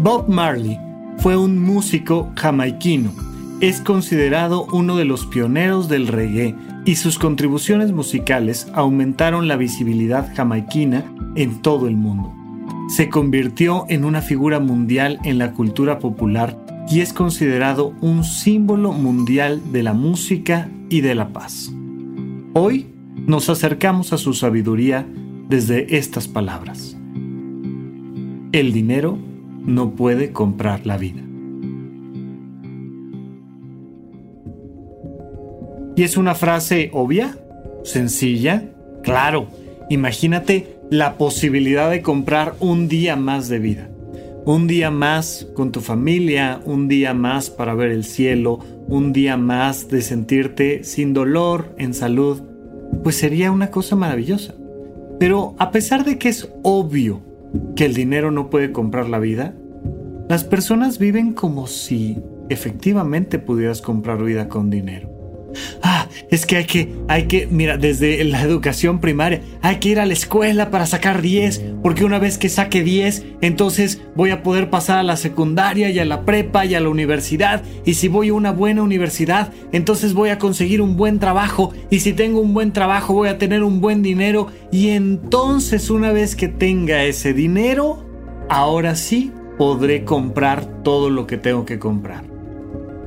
[0.00, 0.78] Bob Marley
[1.18, 3.10] fue un músico jamaiquino.
[3.60, 10.32] Es considerado uno de los pioneros del reggae y sus contribuciones musicales aumentaron la visibilidad
[10.36, 12.32] jamaiquina en todo el mundo.
[12.88, 16.56] Se convirtió en una figura mundial en la cultura popular
[16.88, 21.72] y es considerado un símbolo mundial de la música y de la paz.
[22.54, 22.86] Hoy
[23.26, 25.04] nos acercamos a su sabiduría
[25.48, 26.96] desde estas palabras.
[28.52, 29.18] El dinero
[29.68, 31.22] no puede comprar la vida.
[35.94, 37.36] Y es una frase obvia,
[37.84, 38.64] sencilla,
[39.02, 39.48] claro.
[39.90, 43.90] Imagínate la posibilidad de comprar un día más de vida.
[44.46, 49.36] Un día más con tu familia, un día más para ver el cielo, un día
[49.36, 52.40] más de sentirte sin dolor, en salud,
[53.02, 54.54] pues sería una cosa maravillosa.
[55.18, 57.20] Pero a pesar de que es obvio
[57.76, 59.54] que el dinero no puede comprar la vida,
[60.28, 62.18] las personas viven como si
[62.50, 65.18] efectivamente pudieras comprar vida con dinero.
[65.82, 70.00] Ah, es que hay que, hay que, mira, desde la educación primaria, hay que ir
[70.00, 74.42] a la escuela para sacar 10, porque una vez que saque 10, entonces voy a
[74.42, 78.08] poder pasar a la secundaria y a la prepa y a la universidad, y si
[78.08, 82.40] voy a una buena universidad, entonces voy a conseguir un buen trabajo, y si tengo
[82.40, 87.04] un buen trabajo voy a tener un buen dinero, y entonces una vez que tenga
[87.04, 88.04] ese dinero,
[88.50, 92.24] ahora sí podré comprar todo lo que tengo que comprar.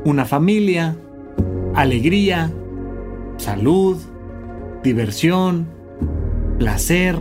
[0.04, 0.98] Una familia,
[1.74, 2.52] alegría,
[3.38, 3.98] salud,
[4.84, 5.68] diversión,
[6.60, 7.18] placer,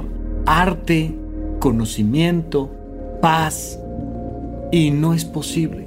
[0.47, 1.15] arte,
[1.61, 2.71] conocimiento,
[3.23, 3.79] paz.
[4.73, 5.87] Y no es posible.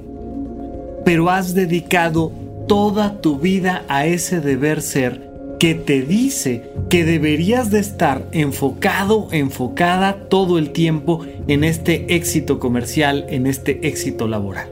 [1.04, 2.32] Pero has dedicado
[2.66, 9.28] toda tu vida a ese deber ser que te dice que deberías de estar enfocado,
[9.32, 14.68] enfocada todo el tiempo en este éxito comercial, en este éxito laboral.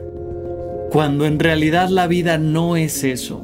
[0.91, 3.43] Cuando en realidad la vida no es eso.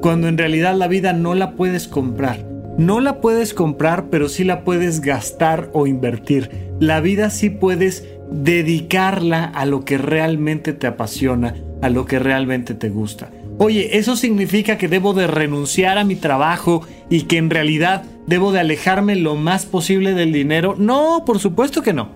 [0.00, 2.44] Cuando en realidad la vida no la puedes comprar.
[2.76, 6.50] No la puedes comprar, pero sí la puedes gastar o invertir.
[6.80, 12.74] La vida sí puedes dedicarla a lo que realmente te apasiona, a lo que realmente
[12.74, 13.30] te gusta.
[13.64, 18.50] Oye, ¿eso significa que debo de renunciar a mi trabajo y que en realidad debo
[18.50, 20.74] de alejarme lo más posible del dinero?
[20.76, 22.10] No, por supuesto que no.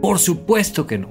[0.00, 1.10] Por supuesto que no.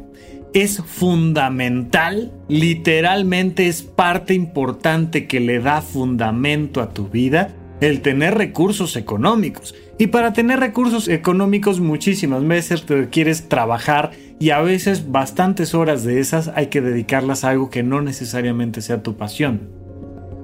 [0.55, 8.35] Es fundamental, literalmente es parte importante que le da fundamento a tu vida el tener
[8.35, 9.75] recursos económicos.
[9.97, 16.03] Y para tener recursos económicos muchísimas veces te quieres trabajar y a veces bastantes horas
[16.03, 19.69] de esas hay que dedicarlas a algo que no necesariamente sea tu pasión.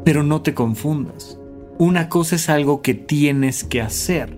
[0.03, 1.39] Pero no te confundas.
[1.77, 4.35] Una cosa es algo que tienes que hacer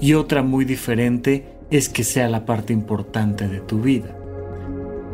[0.00, 4.16] y otra muy diferente es que sea la parte importante de tu vida.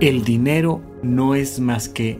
[0.01, 2.19] El dinero no es más que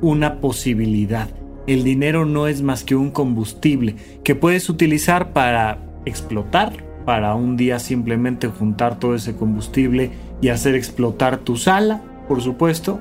[0.00, 1.28] una posibilidad
[1.66, 6.72] el dinero no es más que un combustible que puedes utilizar para explotar,
[7.04, 10.10] para un día simplemente juntar todo ese combustible
[10.40, 13.00] y hacer explotar tu sala, por supuesto,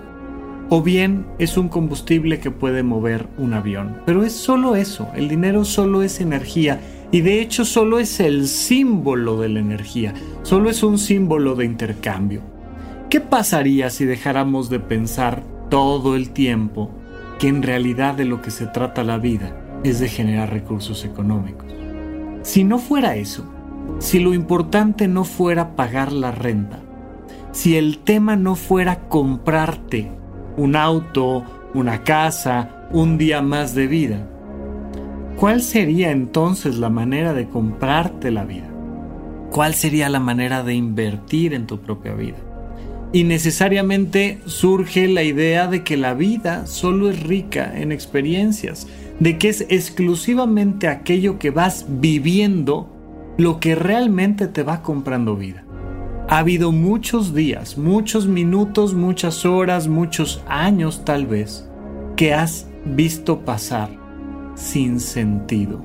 [0.69, 3.97] o bien es un combustible que puede mover un avión.
[4.05, 6.79] Pero es solo eso, el dinero solo es energía
[7.11, 10.13] y de hecho solo es el símbolo de la energía,
[10.43, 12.41] solo es un símbolo de intercambio.
[13.09, 16.91] ¿Qué pasaría si dejáramos de pensar todo el tiempo
[17.41, 21.65] que en realidad de lo que se trata la vida es de generar recursos económicos.
[22.43, 23.51] Si no fuera eso,
[23.97, 26.77] si lo importante no fuera pagar la renta,
[27.51, 30.11] si el tema no fuera comprarte
[30.55, 31.43] un auto,
[31.73, 34.27] una casa, un día más de vida,
[35.35, 38.69] ¿cuál sería entonces la manera de comprarte la vida?
[39.49, 42.37] ¿Cuál sería la manera de invertir en tu propia vida?
[43.13, 48.87] Y necesariamente surge la idea de que la vida solo es rica en experiencias,
[49.19, 52.89] de que es exclusivamente aquello que vas viviendo
[53.37, 55.63] lo que realmente te va comprando vida.
[56.29, 61.67] Ha habido muchos días, muchos minutos, muchas horas, muchos años tal vez,
[62.15, 63.89] que has visto pasar
[64.55, 65.81] sin sentido.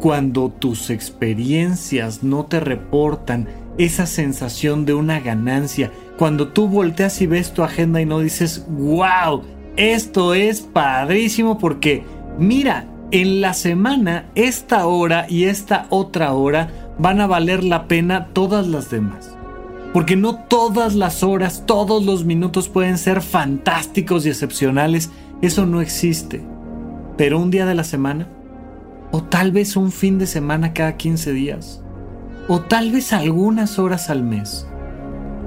[0.00, 3.46] Cuando tus experiencias no te reportan
[3.78, 8.66] esa sensación de una ganancia, cuando tú volteas y ves tu agenda y no dices,
[8.68, 9.42] wow,
[9.76, 12.04] esto es padrísimo porque,
[12.38, 18.28] mira, en la semana esta hora y esta otra hora van a valer la pena
[18.32, 19.36] todas las demás.
[19.92, 25.10] Porque no todas las horas, todos los minutos pueden ser fantásticos y excepcionales.
[25.40, 26.42] Eso no existe.
[27.16, 28.26] Pero un día de la semana,
[29.12, 31.83] o tal vez un fin de semana cada 15 días,
[32.48, 34.66] o tal vez algunas horas al mes,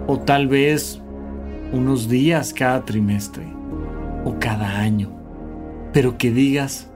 [0.08, 1.02] o tal vez
[1.72, 3.46] unos días cada trimestre,
[4.26, 5.10] o cada año.
[5.94, 6.90] Pero que digas,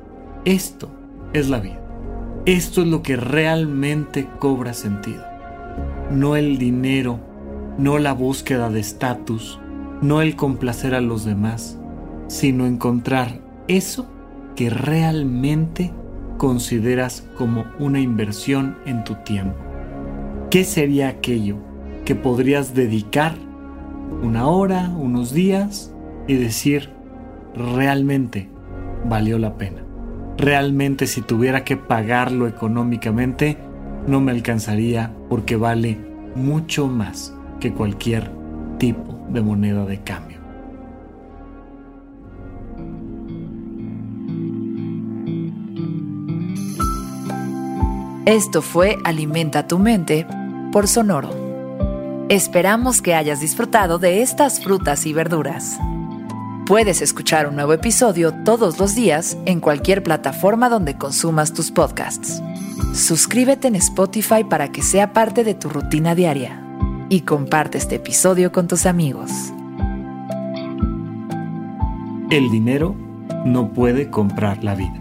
[0.45, 0.89] esto
[1.33, 1.80] es la vida.
[2.45, 5.24] Esto es lo que realmente cobra sentido.
[6.09, 7.19] No el dinero
[7.77, 9.59] no la búsqueda de estatus,
[10.01, 11.80] no el complacer a los demás,
[12.27, 14.07] sino encontrar eso
[14.56, 15.92] que realmente
[16.38, 19.70] consideras como una inversión en tu tiempo.
[20.51, 21.56] ¿Qué sería aquello
[22.03, 23.36] que podrías dedicar
[24.21, 25.95] una hora, unos días
[26.27, 26.89] y decir,
[27.56, 28.50] realmente
[29.06, 29.81] valió la pena?
[30.38, 33.56] Realmente si tuviera que pagarlo económicamente,
[34.07, 35.98] no me alcanzaría porque vale
[36.36, 38.30] mucho más que cualquier
[38.77, 40.38] tipo de moneda de cambio.
[48.25, 50.27] Esto fue Alimenta tu mente
[50.71, 51.29] por Sonoro.
[52.29, 55.77] Esperamos que hayas disfrutado de estas frutas y verduras.
[56.65, 62.41] Puedes escuchar un nuevo episodio todos los días en cualquier plataforma donde consumas tus podcasts.
[62.94, 66.63] Suscríbete en Spotify para que sea parte de tu rutina diaria
[67.09, 69.29] y comparte este episodio con tus amigos.
[72.29, 72.95] El dinero
[73.44, 75.00] no puede comprar la vida.